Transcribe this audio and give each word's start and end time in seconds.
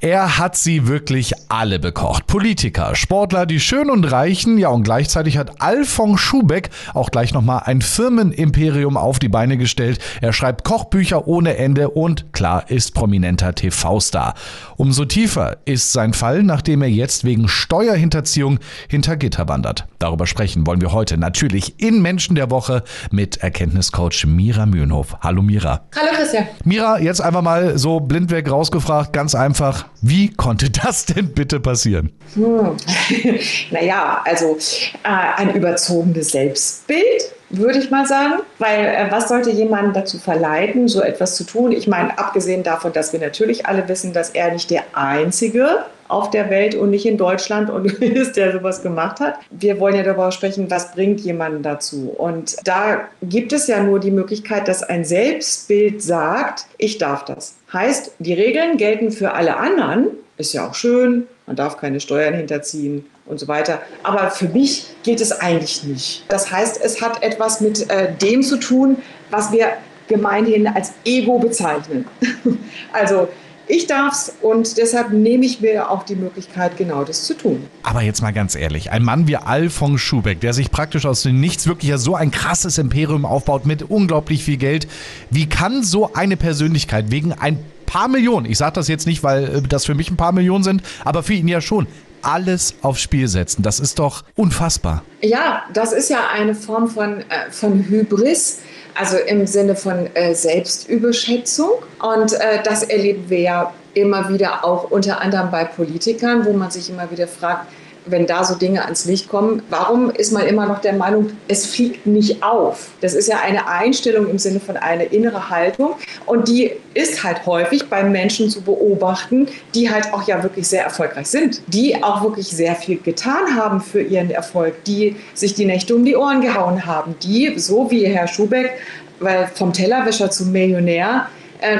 Er 0.00 0.38
hat 0.38 0.54
sie 0.54 0.86
wirklich 0.86 1.32
alle 1.48 1.80
bekocht. 1.80 2.28
Politiker, 2.28 2.94
Sportler, 2.94 3.46
die 3.46 3.58
Schönen 3.58 3.90
und 3.90 4.04
Reichen, 4.04 4.56
ja 4.56 4.68
und 4.68 4.84
gleichzeitig 4.84 5.36
hat 5.36 5.60
Alfons 5.60 6.20
Schubeck 6.20 6.70
auch 6.94 7.10
gleich 7.10 7.34
nochmal 7.34 7.62
ein 7.64 7.82
Firmenimperium 7.82 8.96
auf 8.96 9.18
die 9.18 9.28
Beine 9.28 9.56
gestellt. 9.56 9.98
Er 10.20 10.32
schreibt 10.32 10.62
Kochbücher 10.62 11.26
ohne 11.26 11.56
Ende 11.56 11.90
und 11.90 12.32
klar 12.32 12.70
ist 12.70 12.94
prominenter 12.94 13.56
TV-Star. 13.56 14.34
Umso 14.76 15.04
tiefer 15.04 15.56
ist 15.64 15.92
sein 15.92 16.12
Fall, 16.12 16.44
nachdem 16.44 16.82
er 16.82 16.90
jetzt 16.90 17.24
wegen 17.24 17.48
Steuerhinterziehung 17.48 18.60
hinter 18.88 19.16
Gitter 19.16 19.48
wandert. 19.48 19.88
Darüber 19.98 20.28
sprechen 20.28 20.64
wollen 20.64 20.80
wir 20.80 20.92
heute 20.92 21.18
natürlich 21.18 21.82
in 21.82 22.02
Menschen 22.02 22.36
der 22.36 22.52
Woche 22.52 22.84
mit 23.10 23.38
Erkenntniscoach 23.38 24.26
Mira 24.26 24.64
Mühlenhof. 24.64 25.16
Hallo 25.22 25.42
Mira. 25.42 25.80
Hallo 25.96 26.12
Christian. 26.14 26.46
Mira, 26.64 27.00
jetzt 27.00 27.20
einfach 27.20 27.42
mal 27.42 27.78
so 27.78 27.98
blindweg 27.98 28.48
rausgefragt, 28.48 29.12
ganz 29.12 29.34
einfach. 29.34 29.88
Wie 30.00 30.30
konnte 30.30 30.70
das 30.70 31.06
denn 31.06 31.32
bitte 31.32 31.60
passieren? 31.60 32.12
Hm. 32.34 32.76
naja, 33.70 34.22
also 34.24 34.56
äh, 35.02 35.08
ein 35.08 35.54
überzogenes 35.54 36.30
Selbstbild, 36.30 37.32
würde 37.50 37.78
ich 37.78 37.90
mal 37.90 38.06
sagen. 38.06 38.42
Weil 38.58 38.84
äh, 38.84 39.06
was 39.10 39.28
sollte 39.28 39.50
jemanden 39.50 39.92
dazu 39.92 40.18
verleiten, 40.18 40.88
so 40.88 41.00
etwas 41.02 41.36
zu 41.36 41.44
tun? 41.44 41.72
Ich 41.72 41.88
meine, 41.88 42.18
abgesehen 42.18 42.62
davon, 42.62 42.92
dass 42.92 43.12
wir 43.12 43.20
natürlich 43.20 43.66
alle 43.66 43.88
wissen, 43.88 44.12
dass 44.12 44.30
er 44.30 44.52
nicht 44.52 44.70
der 44.70 44.84
Einzige 44.92 45.84
auf 46.08 46.30
der 46.30 46.50
Welt 46.50 46.74
und 46.74 46.90
nicht 46.90 47.06
in 47.06 47.18
Deutschland 47.18 47.70
und 47.70 47.84
ist, 48.02 48.36
der 48.36 48.52
sowas 48.52 48.82
gemacht 48.82 49.20
hat. 49.20 49.36
Wir 49.50 49.78
wollen 49.78 49.94
ja 49.94 50.02
darüber 50.02 50.32
sprechen, 50.32 50.70
was 50.70 50.92
bringt 50.92 51.20
jemanden 51.20 51.62
dazu. 51.62 52.14
Und 52.16 52.56
da 52.64 53.02
gibt 53.22 53.52
es 53.52 53.66
ja 53.66 53.82
nur 53.82 54.00
die 54.00 54.10
Möglichkeit, 54.10 54.68
dass 54.68 54.82
ein 54.82 55.04
Selbstbild 55.04 56.02
sagt, 56.02 56.66
ich 56.78 56.98
darf 56.98 57.24
das. 57.24 57.56
Heißt, 57.72 58.12
die 58.18 58.32
Regeln 58.32 58.78
gelten 58.78 59.10
für 59.10 59.32
alle 59.32 59.58
anderen, 59.58 60.08
ist 60.38 60.52
ja 60.52 60.68
auch 60.68 60.74
schön, 60.74 61.26
man 61.46 61.56
darf 61.56 61.76
keine 61.76 62.00
Steuern 62.00 62.34
hinterziehen 62.34 63.04
und 63.26 63.38
so 63.38 63.48
weiter. 63.48 63.82
Aber 64.02 64.30
für 64.30 64.48
mich 64.48 64.86
geht 65.02 65.20
es 65.20 65.32
eigentlich 65.32 65.84
nicht. 65.84 66.24
Das 66.28 66.50
heißt, 66.50 66.80
es 66.82 67.02
hat 67.02 67.22
etwas 67.22 67.60
mit 67.60 67.90
äh, 67.90 68.14
dem 68.14 68.42
zu 68.42 68.58
tun, 68.58 68.98
was 69.30 69.52
wir 69.52 69.72
gemeinhin 70.06 70.66
als 70.66 70.92
Ego 71.04 71.38
bezeichnen. 71.38 72.06
also 72.92 73.28
ich 73.70 73.86
darf's 73.86 74.32
und 74.40 74.78
deshalb 74.78 75.10
nehme 75.10 75.44
ich 75.44 75.60
mir 75.60 75.90
auch 75.90 76.02
die 76.02 76.16
Möglichkeit, 76.16 76.78
genau 76.78 77.04
das 77.04 77.24
zu 77.24 77.34
tun. 77.34 77.66
Aber 77.82 78.00
jetzt 78.00 78.22
mal 78.22 78.32
ganz 78.32 78.54
ehrlich, 78.54 78.90
ein 78.90 79.04
Mann 79.04 79.28
wie 79.28 79.36
Alfons 79.36 80.00
Schubeck, 80.00 80.40
der 80.40 80.54
sich 80.54 80.70
praktisch 80.70 81.04
aus 81.04 81.22
dem 81.22 81.38
Nichts 81.38 81.66
wirklich 81.66 81.92
so 81.96 82.14
ein 82.14 82.30
krasses 82.30 82.78
Imperium 82.78 83.26
aufbaut 83.26 83.66
mit 83.66 83.82
unglaublich 83.82 84.42
viel 84.42 84.56
Geld, 84.56 84.88
wie 85.28 85.50
kann 85.50 85.82
so 85.82 86.14
eine 86.14 86.38
Persönlichkeit 86.38 87.10
wegen 87.10 87.34
ein 87.34 87.58
paar 87.88 88.08
Millionen, 88.08 88.46
ich 88.46 88.58
sage 88.58 88.74
das 88.74 88.86
jetzt 88.86 89.06
nicht, 89.06 89.22
weil 89.22 89.44
äh, 89.44 89.62
das 89.62 89.86
für 89.86 89.94
mich 89.94 90.10
ein 90.10 90.16
paar 90.16 90.32
Millionen 90.32 90.62
sind, 90.62 90.82
aber 91.04 91.22
für 91.22 91.32
ihn 91.32 91.48
ja 91.48 91.60
schon, 91.60 91.86
alles 92.20 92.74
aufs 92.82 93.00
Spiel 93.00 93.28
setzen. 93.28 93.62
Das 93.62 93.80
ist 93.80 93.98
doch 93.98 94.24
unfassbar. 94.34 95.04
Ja, 95.22 95.62
das 95.72 95.92
ist 95.92 96.10
ja 96.10 96.28
eine 96.32 96.54
Form 96.54 96.88
von, 96.88 97.20
äh, 97.20 97.50
von 97.50 97.84
Hybris 97.84 98.58
also 99.00 99.16
im 99.16 99.46
Sinne 99.46 99.76
von 99.76 100.08
äh, 100.14 100.34
Selbstüberschätzung. 100.34 101.70
Und 102.02 102.36
das 102.64 102.82
erleben 102.82 103.30
wir 103.30 103.38
ja 103.38 103.72
immer 103.94 104.28
wieder 104.28 104.64
auch 104.64 104.90
unter 104.90 105.20
anderem 105.20 105.52
bei 105.52 105.64
Politikern, 105.64 106.44
wo 106.44 106.52
man 106.52 106.72
sich 106.72 106.90
immer 106.90 107.08
wieder 107.08 107.28
fragt, 107.28 107.68
wenn 108.10 108.26
da 108.26 108.44
so 108.44 108.54
Dinge 108.54 108.84
ans 108.84 109.04
Licht 109.04 109.28
kommen, 109.28 109.62
warum 109.70 110.10
ist 110.10 110.32
man 110.32 110.46
immer 110.46 110.66
noch 110.66 110.80
der 110.80 110.92
Meinung, 110.92 111.30
es 111.48 111.66
fliegt 111.66 112.06
nicht 112.06 112.42
auf? 112.42 112.88
Das 113.00 113.14
ist 113.14 113.28
ja 113.28 113.40
eine 113.40 113.68
Einstellung 113.68 114.28
im 114.28 114.38
Sinne 114.38 114.60
von 114.60 114.76
einer 114.76 115.12
innere 115.12 115.50
Haltung 115.50 115.94
und 116.26 116.48
die 116.48 116.72
ist 116.94 117.22
halt 117.24 117.46
häufig 117.46 117.88
bei 117.88 118.02
Menschen 118.02 118.50
zu 118.50 118.62
beobachten, 118.62 119.48
die 119.74 119.90
halt 119.90 120.12
auch 120.12 120.26
ja 120.26 120.42
wirklich 120.42 120.68
sehr 120.68 120.84
erfolgreich 120.84 121.28
sind, 121.28 121.62
die 121.68 122.02
auch 122.02 122.22
wirklich 122.22 122.48
sehr 122.48 122.74
viel 122.74 122.98
getan 122.98 123.56
haben 123.56 123.80
für 123.80 124.02
ihren 124.02 124.30
Erfolg, 124.30 124.84
die 124.84 125.16
sich 125.34 125.54
die 125.54 125.64
Nächte 125.64 125.94
um 125.94 126.04
die 126.04 126.16
Ohren 126.16 126.40
gehauen 126.40 126.86
haben, 126.86 127.14
die, 127.22 127.58
so 127.58 127.90
wie 127.90 128.06
Herr 128.06 128.28
Schubeck, 128.28 128.72
weil 129.20 129.48
vom 129.54 129.72
Tellerwäscher 129.72 130.30
zum 130.30 130.52
Millionär, 130.52 131.28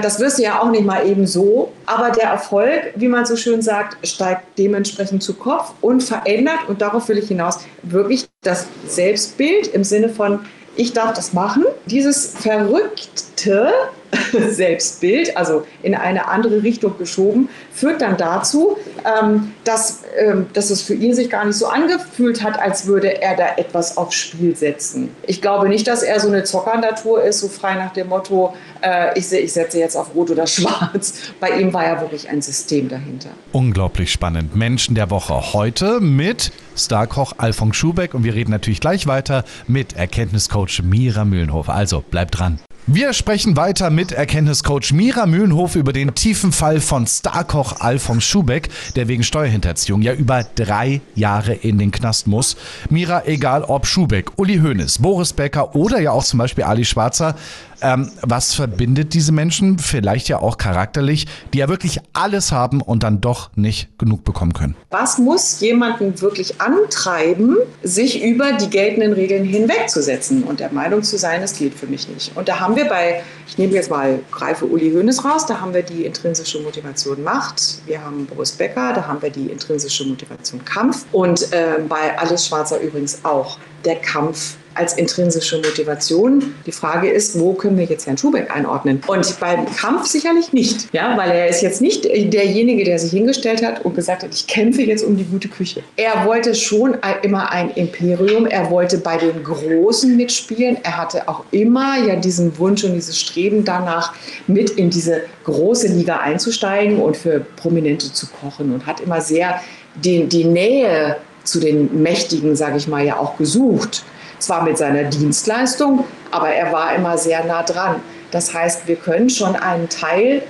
das 0.02 0.18
wirst 0.20 0.38
du 0.38 0.42
ja 0.42 0.60
auch 0.60 0.70
nicht 0.70 0.84
mal 0.84 1.06
eben 1.06 1.26
so. 1.26 1.72
Aber 1.86 2.10
der 2.10 2.30
Erfolg, 2.30 2.92
wie 2.96 3.08
man 3.08 3.26
so 3.26 3.36
schön 3.36 3.62
sagt, 3.62 4.06
steigt 4.06 4.58
dementsprechend 4.58 5.22
zu 5.22 5.34
Kopf 5.34 5.72
und 5.80 6.02
verändert, 6.02 6.68
und 6.68 6.80
darauf 6.80 7.08
will 7.08 7.18
ich 7.18 7.28
hinaus, 7.28 7.60
wirklich 7.82 8.28
das 8.42 8.66
Selbstbild 8.86 9.68
im 9.68 9.84
Sinne 9.84 10.08
von, 10.08 10.40
ich 10.76 10.92
darf 10.92 11.12
das 11.12 11.32
machen. 11.32 11.64
Dieses 11.86 12.34
verrückte 12.36 13.72
Selbstbild, 14.48 15.36
also 15.36 15.66
in 15.82 15.94
eine 15.94 16.28
andere 16.28 16.62
Richtung 16.62 16.96
geschoben, 16.98 17.48
führt 17.72 18.00
dann 18.00 18.16
dazu, 18.16 18.76
ähm, 19.04 19.52
dass, 19.64 20.02
ähm, 20.18 20.46
dass 20.52 20.70
es 20.70 20.82
für 20.82 20.94
ihn 20.94 21.14
sich 21.14 21.30
gar 21.30 21.44
nicht 21.44 21.56
so 21.56 21.66
angefühlt 21.66 22.42
hat, 22.42 22.58
als 22.58 22.86
würde 22.86 23.20
er 23.22 23.36
da 23.36 23.56
etwas 23.56 23.96
aufs 23.96 24.16
Spiel 24.16 24.56
setzen. 24.56 25.10
Ich 25.26 25.42
glaube 25.42 25.68
nicht, 25.68 25.86
dass 25.86 26.02
er 26.02 26.20
so 26.20 26.28
eine 26.28 26.44
Zockernatur 26.44 27.22
ist, 27.22 27.40
so 27.40 27.48
frei 27.48 27.74
nach 27.74 27.92
dem 27.92 28.08
Motto, 28.08 28.54
äh, 28.82 29.18
ich, 29.18 29.30
ich 29.32 29.52
setze 29.52 29.78
jetzt 29.78 29.96
auf 29.96 30.14
Rot 30.14 30.30
oder 30.30 30.46
Schwarz. 30.46 31.14
Bei 31.40 31.50
ihm 31.60 31.72
war 31.72 31.84
ja 31.84 32.00
wirklich 32.00 32.28
ein 32.28 32.42
System 32.42 32.88
dahinter. 32.88 33.30
Unglaublich 33.52 34.12
spannend. 34.12 34.56
Menschen 34.56 34.94
der 34.94 35.10
Woche 35.10 35.52
heute 35.52 36.00
mit 36.00 36.52
Starkoch 36.76 37.34
Alfons 37.38 37.76
Schubeck 37.76 38.14
und 38.14 38.24
wir 38.24 38.34
reden 38.34 38.50
natürlich 38.50 38.80
gleich 38.80 39.06
weiter 39.06 39.44
mit 39.66 39.96
Erkenntniscoach 39.96 40.82
Mira 40.82 41.24
Mühlenhofer. 41.24 41.74
Also 41.74 42.02
bleibt 42.08 42.38
dran. 42.38 42.60
Wir 42.90 43.12
sprechen 43.12 43.54
weiter 43.54 43.90
mit 43.90 44.12
Erkenntniscoach 44.12 44.94
Mira 44.94 45.26
Mühlenhof 45.26 45.76
über 45.76 45.92
den 45.92 46.14
tiefen 46.14 46.52
Fall 46.52 46.80
von 46.80 47.06
Starkoch 47.06 47.80
Alfons 47.80 48.24
Schubeck, 48.24 48.70
der 48.96 49.08
wegen 49.08 49.22
Steuerhinterziehung 49.22 50.00
ja 50.00 50.14
über 50.14 50.42
drei 50.54 51.02
Jahre 51.14 51.52
in 51.52 51.76
den 51.76 51.90
Knast 51.90 52.26
muss. 52.26 52.56
Mira, 52.88 53.24
egal 53.26 53.62
ob 53.64 53.86
Schubeck, 53.86 54.38
Uli 54.38 54.60
Hoeneß, 54.60 55.00
Boris 55.00 55.34
Becker 55.34 55.74
oder 55.76 56.00
ja 56.00 56.12
auch 56.12 56.24
zum 56.24 56.38
Beispiel 56.38 56.64
Ali 56.64 56.86
Schwarzer, 56.86 57.34
ähm, 57.82 58.10
was 58.22 58.54
verbindet 58.54 59.14
diese 59.14 59.32
Menschen, 59.32 59.78
vielleicht 59.78 60.28
ja 60.28 60.38
auch 60.40 60.58
charakterlich, 60.58 61.26
die 61.52 61.58
ja 61.58 61.68
wirklich 61.68 62.00
alles 62.12 62.52
haben 62.52 62.80
und 62.80 63.02
dann 63.02 63.20
doch 63.20 63.50
nicht 63.56 63.98
genug 63.98 64.24
bekommen 64.24 64.52
können? 64.52 64.76
Was 64.90 65.18
muss 65.18 65.60
jemanden 65.60 66.20
wirklich 66.20 66.60
antreiben, 66.60 67.56
sich 67.82 68.22
über 68.22 68.52
die 68.52 68.70
geltenden 68.70 69.12
Regeln 69.12 69.44
hinwegzusetzen? 69.44 70.42
Und 70.42 70.60
der 70.60 70.72
Meinung 70.72 71.02
zu 71.02 71.18
sein, 71.18 71.42
es 71.42 71.56
geht 71.56 71.74
für 71.74 71.86
mich 71.86 72.08
nicht? 72.08 72.36
Und 72.36 72.48
da 72.48 72.60
haben 72.60 72.76
wir 72.76 72.86
bei, 72.86 73.22
ich 73.46 73.58
nehme 73.58 73.74
jetzt 73.74 73.90
mal, 73.90 74.20
greife 74.30 74.66
Uli 74.66 74.90
Hoeneß 74.92 75.24
raus, 75.24 75.46
da 75.46 75.60
haben 75.60 75.74
wir 75.74 75.82
die 75.82 76.04
intrinsische 76.04 76.60
Motivation 76.60 77.22
Macht, 77.22 77.82
wir 77.86 78.02
haben 78.02 78.26
Boris 78.26 78.52
Becker, 78.52 78.92
da 78.92 79.06
haben 79.06 79.22
wir 79.22 79.30
die 79.30 79.46
intrinsische 79.46 80.04
Motivation 80.04 80.64
Kampf. 80.64 81.06
Und 81.12 81.52
äh, 81.52 81.78
bei 81.88 82.18
Alice 82.18 82.46
Schwarzer 82.46 82.80
übrigens 82.80 83.24
auch. 83.24 83.58
Der 83.84 83.96
Kampf 83.96 84.56
als 84.78 84.94
intrinsische 84.94 85.56
Motivation. 85.56 86.54
Die 86.66 86.72
Frage 86.72 87.10
ist, 87.10 87.38
wo 87.38 87.52
können 87.52 87.76
wir 87.76 87.84
jetzt 87.84 88.06
Herrn 88.06 88.16
Schubeck 88.16 88.54
einordnen? 88.54 89.02
Und 89.06 89.40
beim 89.40 89.66
Kampf 89.74 90.06
sicherlich 90.06 90.52
nicht, 90.52 90.92
ja, 90.92 91.16
weil 91.16 91.30
er 91.30 91.48
ist 91.48 91.62
jetzt 91.62 91.80
nicht 91.80 92.04
derjenige, 92.04 92.84
der 92.84 92.98
sich 92.98 93.10
hingestellt 93.10 93.64
hat 93.64 93.84
und 93.84 93.94
gesagt 93.94 94.22
hat, 94.22 94.32
ich 94.32 94.46
kämpfe 94.46 94.82
jetzt 94.82 95.04
um 95.04 95.16
die 95.16 95.24
gute 95.24 95.48
Küche. 95.48 95.82
Er 95.96 96.24
wollte 96.24 96.54
schon 96.54 96.96
immer 97.22 97.50
ein 97.50 97.70
Imperium, 97.72 98.46
er 98.46 98.70
wollte 98.70 98.98
bei 98.98 99.16
den 99.16 99.42
Großen 99.42 100.16
mitspielen, 100.16 100.78
er 100.82 100.96
hatte 100.96 101.28
auch 101.28 101.44
immer 101.50 101.98
ja 102.06 102.16
diesen 102.16 102.56
Wunsch 102.58 102.84
und 102.84 102.94
dieses 102.94 103.18
Streben 103.18 103.64
danach, 103.64 104.14
mit 104.46 104.70
in 104.70 104.90
diese 104.90 105.22
große 105.44 105.88
Liga 105.88 106.18
einzusteigen 106.18 107.00
und 107.00 107.16
für 107.16 107.40
Prominente 107.56 108.12
zu 108.12 108.26
kochen 108.26 108.72
und 108.72 108.86
hat 108.86 109.00
immer 109.00 109.20
sehr 109.20 109.60
die, 109.96 110.26
die 110.26 110.44
Nähe 110.44 111.16
zu 111.44 111.60
den 111.60 112.02
Mächtigen, 112.02 112.54
sage 112.56 112.76
ich 112.76 112.88
mal, 112.88 113.04
ja 113.04 113.18
auch 113.18 113.36
gesucht. 113.38 114.04
Zwar 114.38 114.62
mit 114.62 114.78
seiner 114.78 115.04
Dienstleistung, 115.04 116.04
aber 116.30 116.50
er 116.50 116.72
war 116.72 116.94
immer 116.94 117.18
sehr 117.18 117.44
nah 117.44 117.62
dran. 117.62 117.96
Das 118.30 118.52
heißt, 118.54 118.86
wir 118.86 118.96
können 118.96 119.30
schon 119.30 119.56
einen 119.56 119.88
Teil 119.88 120.42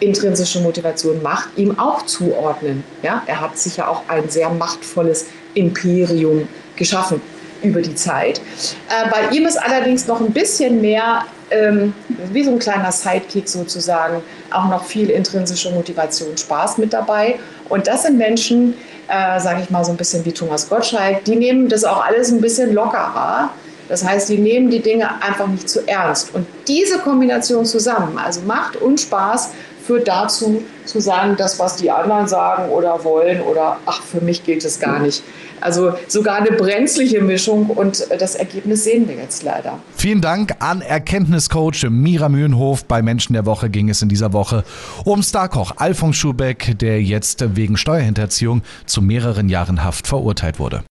intrinsische 0.00 0.60
Motivation 0.60 1.22
Macht 1.22 1.50
ihm 1.56 1.78
auch 1.78 2.06
zuordnen. 2.06 2.82
Ja, 3.02 3.22
er 3.26 3.40
hat 3.40 3.58
sich 3.58 3.76
ja 3.76 3.86
auch 3.86 4.02
ein 4.08 4.28
sehr 4.28 4.50
machtvolles 4.50 5.26
Imperium 5.54 6.48
geschaffen 6.76 7.20
über 7.62 7.82
die 7.82 7.94
Zeit. 7.94 8.40
Äh, 8.88 9.10
bei 9.10 9.36
ihm 9.36 9.46
ist 9.46 9.56
allerdings 9.56 10.06
noch 10.06 10.20
ein 10.20 10.32
bisschen 10.32 10.80
mehr, 10.80 11.24
ähm, 11.50 11.92
wie 12.32 12.42
so 12.42 12.52
ein 12.52 12.58
kleiner 12.58 12.90
Sidekick 12.90 13.48
sozusagen, 13.48 14.22
auch 14.50 14.68
noch 14.68 14.84
viel 14.84 15.10
intrinsische 15.10 15.70
Motivation, 15.70 16.36
Spaß 16.36 16.78
mit 16.78 16.92
dabei. 16.92 17.38
Und 17.68 17.86
das 17.86 18.04
sind 18.04 18.16
Menschen, 18.16 18.74
äh, 19.10 19.40
sage 19.40 19.62
ich 19.62 19.70
mal 19.70 19.84
so 19.84 19.90
ein 19.90 19.96
bisschen 19.96 20.24
wie 20.24 20.32
Thomas 20.32 20.68
Gottschalk, 20.68 21.24
die 21.24 21.36
nehmen 21.36 21.68
das 21.68 21.84
auch 21.84 22.04
alles 22.04 22.30
ein 22.30 22.40
bisschen 22.40 22.72
lockerer. 22.72 23.50
Das 23.88 24.04
heißt, 24.04 24.28
die 24.28 24.38
nehmen 24.38 24.70
die 24.70 24.78
Dinge 24.78 25.20
einfach 25.20 25.48
nicht 25.48 25.68
zu 25.68 25.86
ernst. 25.88 26.32
Und 26.32 26.46
diese 26.68 26.98
Kombination 26.98 27.66
zusammen, 27.66 28.18
also 28.18 28.40
Macht 28.42 28.76
und 28.76 29.00
Spaß, 29.00 29.50
führt 29.90 30.06
dazu, 30.06 30.62
zu 30.84 31.00
sagen, 31.00 31.34
das, 31.36 31.58
was 31.58 31.74
die 31.74 31.90
anderen 31.90 32.28
sagen 32.28 32.70
oder 32.70 33.02
wollen 33.02 33.40
oder 33.40 33.78
ach, 33.86 34.00
für 34.02 34.20
mich 34.20 34.44
gilt 34.44 34.64
es 34.64 34.78
gar 34.78 35.00
nicht. 35.00 35.24
Also 35.60 35.94
sogar 36.06 36.36
eine 36.36 36.52
brenzliche 36.52 37.20
Mischung 37.20 37.66
und 37.66 38.06
das 38.16 38.36
Ergebnis 38.36 38.84
sehen 38.84 39.08
wir 39.08 39.16
jetzt 39.16 39.42
leider. 39.42 39.80
Vielen 39.96 40.20
Dank 40.20 40.54
an 40.60 40.80
Erkenntniscoach 40.80 41.88
Mira 41.90 42.28
Mühlenhof. 42.28 42.84
Bei 42.84 43.02
Menschen 43.02 43.32
der 43.32 43.46
Woche 43.46 43.68
ging 43.68 43.88
es 43.88 44.00
in 44.00 44.08
dieser 44.08 44.32
Woche 44.32 44.62
um 45.04 45.24
Starkoch 45.24 45.72
Alfons 45.78 46.16
Schubeck, 46.16 46.78
der 46.78 47.02
jetzt 47.02 47.56
wegen 47.56 47.76
Steuerhinterziehung 47.76 48.62
zu 48.86 49.02
mehreren 49.02 49.48
Jahren 49.48 49.82
Haft 49.82 50.06
verurteilt 50.06 50.60
wurde. 50.60 50.84